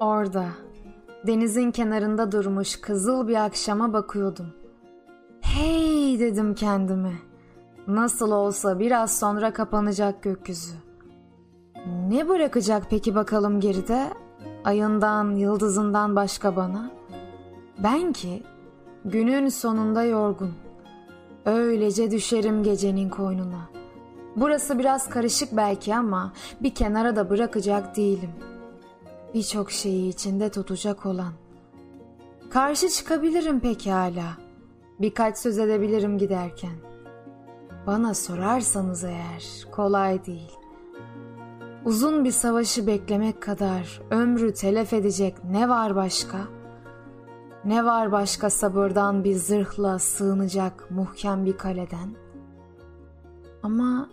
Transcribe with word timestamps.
Orada, 0.00 0.46
denizin 1.26 1.70
kenarında 1.70 2.32
durmuş 2.32 2.80
kızıl 2.80 3.28
bir 3.28 3.44
akşama 3.44 3.92
bakıyordum. 3.92 4.46
Hey 5.40 6.20
dedim 6.20 6.54
kendime. 6.54 7.12
Nasıl 7.86 8.30
olsa 8.30 8.78
biraz 8.78 9.18
sonra 9.18 9.52
kapanacak 9.52 10.22
gökyüzü. 10.22 10.74
Ne 12.08 12.28
bırakacak 12.28 12.82
peki 12.90 13.14
bakalım 13.14 13.60
geride? 13.60 14.10
Ayından, 14.64 15.30
yıldızından 15.30 16.16
başka 16.16 16.56
bana. 16.56 16.90
Ben 17.78 18.12
ki 18.12 18.42
günün 19.04 19.48
sonunda 19.48 20.04
yorgun. 20.04 20.52
Öylece 21.46 22.10
düşerim 22.10 22.62
gecenin 22.62 23.08
koynuna. 23.08 23.68
Burası 24.36 24.78
biraz 24.78 25.08
karışık 25.08 25.56
belki 25.56 25.96
ama 25.96 26.32
bir 26.60 26.74
kenara 26.74 27.16
da 27.16 27.30
bırakacak 27.30 27.96
değilim. 27.96 28.30
Birçok 29.34 29.70
şeyi 29.70 30.08
içinde 30.08 30.50
tutacak 30.50 31.06
olan. 31.06 31.32
Karşı 32.50 32.88
çıkabilirim 32.88 33.60
pekala. 33.60 34.36
Birkaç 35.00 35.38
söz 35.38 35.58
edebilirim 35.58 36.18
giderken. 36.18 36.74
Bana 37.86 38.14
sorarsanız 38.14 39.04
eğer 39.04 39.44
kolay 39.70 40.26
değil. 40.26 40.52
Uzun 41.84 42.24
bir 42.24 42.30
savaşı 42.30 42.86
beklemek 42.86 43.42
kadar 43.42 44.00
ömrü 44.10 44.54
telef 44.54 44.92
edecek 44.92 45.44
ne 45.44 45.68
var 45.68 45.96
başka? 45.96 46.38
Ne 47.64 47.84
var 47.84 48.12
başka 48.12 48.50
sabırdan 48.50 49.24
bir 49.24 49.34
zırhla 49.34 49.98
sığınacak 49.98 50.90
muhkem 50.90 51.44
bir 51.44 51.56
kaleden? 51.56 52.14
Ama 53.62 54.10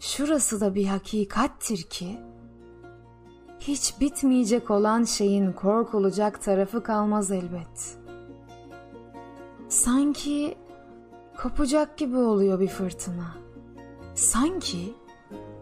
şurası 0.00 0.60
da 0.60 0.74
bir 0.74 0.86
hakikattir 0.86 1.82
ki 1.82 2.18
hiç 3.68 4.00
bitmeyecek 4.00 4.70
olan 4.70 5.04
şeyin 5.04 5.52
korkulacak 5.52 6.42
tarafı 6.42 6.82
kalmaz 6.82 7.30
elbet. 7.30 7.96
Sanki 9.68 10.54
kopacak 11.42 11.96
gibi 11.96 12.16
oluyor 12.16 12.60
bir 12.60 12.68
fırtına. 12.68 13.34
Sanki 14.14 14.94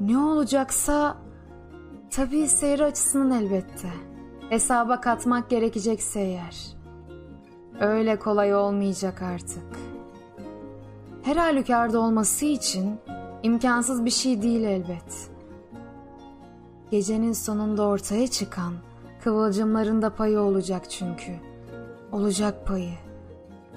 ne 0.01 0.19
olacaksa 0.19 1.17
tabii 2.11 2.49
seyir 2.49 2.81
açısının 2.81 3.31
elbette. 3.31 3.91
Hesaba 4.49 5.01
katmak 5.01 5.51
gerekecekse 5.51 6.21
eğer. 6.21 6.77
Öyle 7.81 8.19
kolay 8.19 8.55
olmayacak 8.55 9.23
artık. 9.23 9.79
Her 11.23 11.37
halükarda 11.37 12.01
olması 12.01 12.45
için 12.45 13.01
imkansız 13.43 14.05
bir 14.05 14.11
şey 14.11 14.43
değil 14.43 14.65
elbet. 14.65 15.31
Gecenin 16.91 17.33
sonunda 17.33 17.83
ortaya 17.87 18.27
çıkan 18.27 18.75
kıvılcımların 19.25 20.03
da 20.03 20.15
payı 20.15 20.41
olacak 20.41 20.91
çünkü. 20.91 21.33
Olacak 22.13 22.67
payı. 22.67 22.95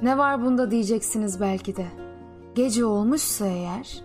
Ne 0.02 0.18
var 0.18 0.46
bunda 0.46 0.72
diyeceksiniz 0.72 1.42
belki 1.42 1.76
de. 1.76 1.88
Gece 2.56 2.86
olmuşsa 2.86 3.46
eğer, 3.46 4.04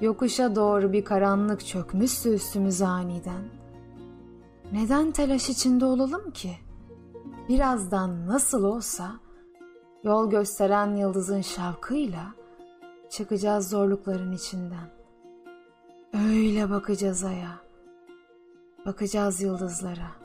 yokuşa 0.00 0.56
doğru 0.56 0.92
bir 0.92 1.04
karanlık 1.04 1.66
çökmüşse 1.66 2.34
üstümüze 2.34 2.86
aniden. 2.86 3.42
Neden 4.72 5.10
telaş 5.10 5.48
içinde 5.48 5.84
olalım 5.84 6.30
ki? 6.30 6.52
Birazdan 7.48 8.26
nasıl 8.26 8.64
olsa 8.64 9.12
yol 10.04 10.30
gösteren 10.30 10.94
yıldızın 10.94 11.40
şavkıyla 11.40 12.34
çıkacağız 13.10 13.70
zorlukların 13.70 14.32
içinden. 14.32 14.90
Öyle 16.14 16.70
bakacağız 16.70 17.24
aya. 17.24 17.69
Bakacağız 18.86 19.40
yıldızlara. 19.40 20.19